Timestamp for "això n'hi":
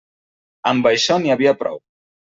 0.93-1.37